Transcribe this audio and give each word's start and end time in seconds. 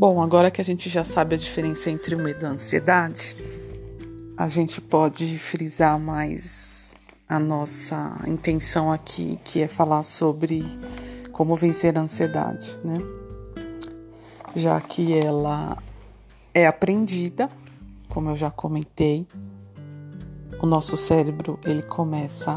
Bom, 0.00 0.22
agora 0.22 0.50
que 0.50 0.62
a 0.62 0.64
gente 0.64 0.88
já 0.88 1.04
sabe 1.04 1.34
a 1.34 1.38
diferença 1.38 1.90
entre 1.90 2.14
o 2.14 2.18
medo 2.18 2.42
e 2.42 2.46
a 2.46 2.48
ansiedade, 2.48 3.36
a 4.34 4.48
gente 4.48 4.80
pode 4.80 5.38
frisar 5.38 6.00
mais 6.00 6.96
a 7.28 7.38
nossa 7.38 8.18
intenção 8.26 8.90
aqui, 8.90 9.38
que 9.44 9.60
é 9.60 9.68
falar 9.68 10.02
sobre 10.02 10.64
como 11.32 11.54
vencer 11.54 11.98
a 11.98 12.00
ansiedade, 12.00 12.78
né? 12.82 12.94
Já 14.56 14.80
que 14.80 15.12
ela 15.12 15.76
é 16.54 16.66
aprendida, 16.66 17.50
como 18.08 18.30
eu 18.30 18.36
já 18.36 18.50
comentei, 18.50 19.26
o 20.62 20.66
nosso 20.66 20.96
cérebro 20.96 21.60
ele 21.62 21.82
começa 21.82 22.52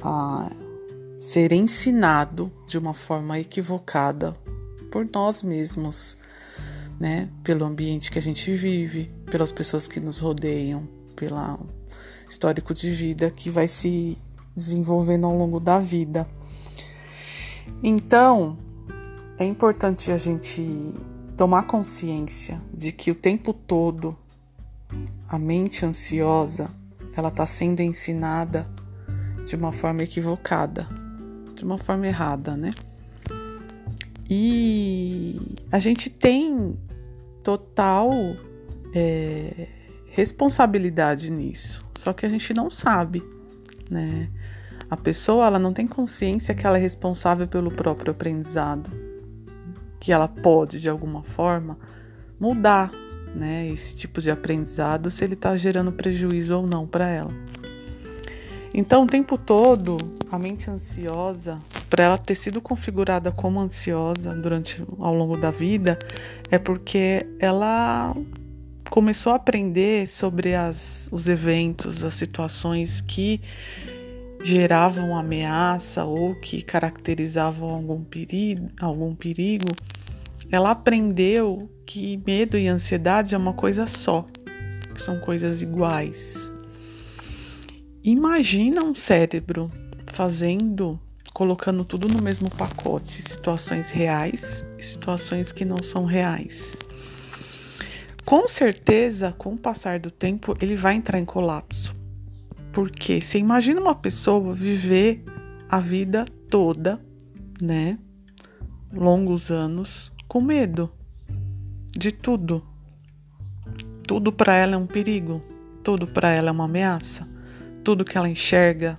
a 0.00 0.48
ser 1.18 1.50
ensinado 1.50 2.52
de 2.68 2.78
uma 2.78 2.94
forma 2.94 3.36
equivocada 3.36 4.36
por 4.92 5.04
nós 5.12 5.42
mesmos, 5.42 6.16
né? 6.98 7.28
Pelo 7.42 7.64
ambiente 7.64 8.10
que 8.10 8.18
a 8.18 8.22
gente 8.22 8.52
vive, 8.52 9.10
pelas 9.30 9.52
pessoas 9.52 9.86
que 9.86 10.00
nos 10.00 10.18
rodeiam, 10.18 10.88
pelo 11.14 11.36
histórico 12.28 12.74
de 12.74 12.90
vida 12.90 13.30
que 13.30 13.50
vai 13.50 13.68
se 13.68 14.18
desenvolvendo 14.54 15.26
ao 15.26 15.36
longo 15.36 15.60
da 15.60 15.78
vida. 15.78 16.28
Então, 17.82 18.58
é 19.38 19.44
importante 19.44 20.10
a 20.10 20.18
gente 20.18 20.94
tomar 21.36 21.62
consciência 21.64 22.60
de 22.74 22.90
que 22.90 23.10
o 23.10 23.14
tempo 23.14 23.52
todo 23.52 24.16
a 25.28 25.38
mente 25.38 25.84
ansiosa 25.84 26.70
ela 27.16 27.28
está 27.28 27.46
sendo 27.46 27.80
ensinada 27.80 28.66
de 29.44 29.54
uma 29.54 29.72
forma 29.72 30.02
equivocada, 30.02 30.88
de 31.54 31.64
uma 31.64 31.78
forma 31.78 32.06
errada, 32.06 32.56
né? 32.56 32.74
E 34.30 35.40
a 35.72 35.78
gente 35.78 36.10
tem 36.10 36.76
total 37.42 38.10
é, 38.94 39.68
responsabilidade 40.10 41.30
nisso, 41.30 41.84
só 41.96 42.12
que 42.12 42.26
a 42.26 42.28
gente 42.28 42.52
não 42.52 42.70
sabe, 42.70 43.22
né? 43.90 44.28
A 44.90 44.96
pessoa 44.96 45.46
ela 45.46 45.58
não 45.58 45.72
tem 45.72 45.86
consciência 45.86 46.54
que 46.54 46.66
ela 46.66 46.78
é 46.78 46.80
responsável 46.80 47.46
pelo 47.46 47.70
próprio 47.70 48.10
aprendizado, 48.10 48.90
que 50.00 50.12
ela 50.12 50.28
pode 50.28 50.80
de 50.80 50.88
alguma 50.88 51.22
forma 51.22 51.78
mudar, 52.38 52.90
né? 53.34 53.68
Esse 53.68 53.96
tipo 53.96 54.20
de 54.20 54.30
aprendizado 54.30 55.10
se 55.10 55.24
ele 55.24 55.34
está 55.34 55.56
gerando 55.56 55.92
prejuízo 55.92 56.56
ou 56.56 56.66
não 56.66 56.86
para 56.86 57.08
ela. 57.08 57.32
Então, 58.72 59.04
o 59.04 59.06
tempo 59.06 59.38
todo, 59.38 59.96
a 60.30 60.38
mente 60.38 60.70
ansiosa, 60.70 61.58
para 61.88 62.04
ela 62.04 62.18
ter 62.18 62.34
sido 62.34 62.60
configurada 62.60 63.32
como 63.32 63.60
ansiosa 63.60 64.34
durante 64.34 64.82
ao 64.98 65.14
longo 65.14 65.36
da 65.36 65.50
vida, 65.50 65.98
é 66.50 66.58
porque 66.58 67.26
ela 67.38 68.14
começou 68.90 69.32
a 69.32 69.36
aprender 69.36 70.06
sobre 70.06 70.54
as, 70.54 71.08
os 71.12 71.28
eventos, 71.28 72.02
as 72.04 72.14
situações 72.14 73.00
que 73.00 73.40
geravam 74.42 75.16
ameaça 75.16 76.04
ou 76.04 76.34
que 76.34 76.62
caracterizavam 76.62 77.68
algum 77.70 78.02
perigo, 78.04 78.70
algum 78.80 79.14
perigo, 79.14 79.68
ela 80.50 80.70
aprendeu 80.70 81.70
que 81.84 82.20
medo 82.26 82.56
e 82.56 82.68
ansiedade 82.68 83.34
é 83.34 83.38
uma 83.38 83.52
coisa 83.52 83.86
só, 83.86 84.24
que 84.94 85.02
são 85.02 85.18
coisas 85.20 85.62
iguais. 85.62 86.50
Imagina 88.02 88.84
um 88.84 88.94
cérebro 88.94 89.70
fazendo, 90.06 90.98
colocando 91.38 91.84
tudo 91.84 92.08
no 92.08 92.20
mesmo 92.20 92.50
pacote, 92.50 93.22
situações 93.22 93.92
reais 93.92 94.66
e 94.76 94.82
situações 94.82 95.52
que 95.52 95.64
não 95.64 95.80
são 95.80 96.04
reais. 96.04 96.76
Com 98.24 98.48
certeza, 98.48 99.32
com 99.38 99.54
o 99.54 99.56
passar 99.56 100.00
do 100.00 100.10
tempo, 100.10 100.56
ele 100.60 100.74
vai 100.74 100.96
entrar 100.96 101.16
em 101.16 101.24
colapso. 101.24 101.94
Porque 102.72 103.20
você 103.20 103.38
imagina 103.38 103.80
uma 103.80 103.94
pessoa 103.94 104.52
viver 104.52 105.24
a 105.68 105.78
vida 105.78 106.24
toda, 106.50 107.00
né? 107.62 107.96
Longos 108.92 109.48
anos, 109.48 110.10
com 110.26 110.40
medo 110.40 110.90
de 111.96 112.10
tudo. 112.10 112.66
Tudo 114.08 114.32
para 114.32 114.56
ela 114.56 114.74
é 114.74 114.76
um 114.76 114.88
perigo, 114.88 115.40
tudo 115.84 116.04
para 116.04 116.30
ela 116.30 116.48
é 116.48 116.52
uma 116.52 116.64
ameaça. 116.64 117.28
Tudo 117.84 118.04
que 118.04 118.18
ela 118.18 118.28
enxerga, 118.28 118.98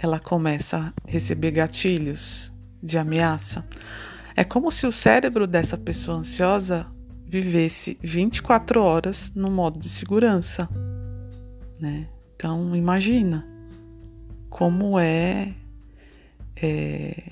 ela 0.00 0.18
começa 0.18 0.78
a 0.78 0.92
receber 1.06 1.50
gatilhos 1.50 2.50
de 2.82 2.96
ameaça. 2.96 3.64
É 4.34 4.42
como 4.42 4.72
se 4.72 4.86
o 4.86 4.92
cérebro 4.92 5.46
dessa 5.46 5.76
pessoa 5.76 6.16
ansiosa 6.16 6.86
vivesse 7.26 7.98
24 8.02 8.82
horas 8.82 9.30
no 9.34 9.50
modo 9.50 9.78
de 9.78 9.90
segurança, 9.90 10.68
né? 11.78 12.08
Então 12.34 12.74
imagina 12.74 13.46
como 14.48 14.98
é, 14.98 15.52
é 16.56 17.22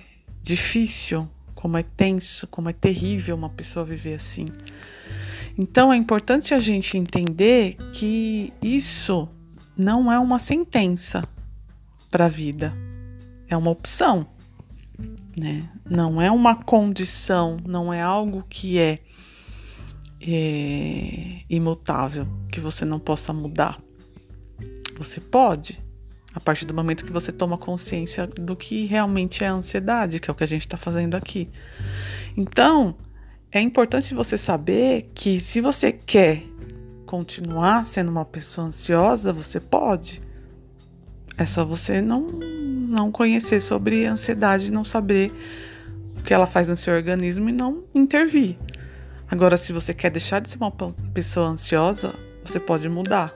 difícil, 0.42 1.26
como 1.54 1.78
é 1.78 1.82
tenso, 1.82 2.46
como 2.48 2.68
é 2.68 2.74
terrível 2.74 3.34
uma 3.34 3.48
pessoa 3.48 3.82
viver 3.82 4.14
assim. 4.14 4.44
Então 5.56 5.90
é 5.90 5.96
importante 5.96 6.52
a 6.52 6.60
gente 6.60 6.98
entender 6.98 7.76
que 7.94 8.52
isso 8.62 9.26
não 9.76 10.12
é 10.12 10.18
uma 10.18 10.38
sentença 10.38 11.26
para 12.10 12.26
a 12.26 12.28
vida, 12.28 12.72
é 13.48 13.56
uma 13.56 13.70
opção, 13.70 14.26
né? 15.36 15.68
Não 15.88 16.20
é 16.20 16.30
uma 16.30 16.54
condição, 16.54 17.58
não 17.66 17.92
é 17.92 18.02
algo 18.02 18.44
que 18.48 18.78
é 18.78 19.00
é, 20.20 21.42
imutável, 21.48 22.26
que 22.50 22.60
você 22.60 22.84
não 22.84 22.98
possa 22.98 23.32
mudar. 23.32 23.80
Você 24.96 25.20
pode, 25.20 25.80
a 26.34 26.40
partir 26.40 26.64
do 26.64 26.74
momento 26.74 27.04
que 27.04 27.12
você 27.12 27.30
toma 27.30 27.56
consciência 27.56 28.26
do 28.26 28.56
que 28.56 28.84
realmente 28.86 29.44
é 29.44 29.48
a 29.48 29.52
ansiedade, 29.52 30.18
que 30.18 30.28
é 30.28 30.32
o 30.32 30.34
que 30.34 30.44
a 30.44 30.48
gente 30.48 30.62
está 30.62 30.76
fazendo 30.76 31.14
aqui. 31.14 31.48
Então, 32.36 32.96
é 33.50 33.60
importante 33.60 34.14
você 34.14 34.36
saber 34.36 35.10
que 35.14 35.40
se 35.40 35.60
você 35.60 35.92
quer 35.92 36.42
continuar 37.06 37.86
sendo 37.86 38.10
uma 38.10 38.24
pessoa 38.24 38.66
ansiosa, 38.66 39.32
você 39.32 39.60
pode. 39.60 40.20
É 41.38 41.46
só 41.46 41.64
você 41.64 42.02
não, 42.02 42.22
não 42.22 43.12
conhecer 43.12 43.60
sobre 43.60 44.04
ansiedade, 44.04 44.72
não 44.72 44.84
saber 44.84 45.30
o 46.18 46.22
que 46.22 46.34
ela 46.34 46.46
faz 46.46 46.68
no 46.68 46.76
seu 46.76 46.92
organismo 46.92 47.48
e 47.48 47.52
não 47.52 47.84
intervir. 47.94 48.58
Agora, 49.30 49.56
se 49.56 49.72
você 49.72 49.94
quer 49.94 50.10
deixar 50.10 50.40
de 50.40 50.50
ser 50.50 50.56
uma 50.56 50.72
pessoa 51.14 51.46
ansiosa, 51.46 52.14
você 52.44 52.58
pode 52.58 52.88
mudar 52.88 53.32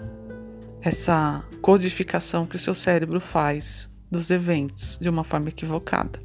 essa 0.80 1.44
codificação 1.60 2.44
que 2.44 2.56
o 2.56 2.58
seu 2.58 2.74
cérebro 2.74 3.20
faz 3.20 3.88
dos 4.10 4.30
eventos 4.30 4.98
de 5.00 5.08
uma 5.08 5.22
forma 5.22 5.48
equivocada. 5.48 6.20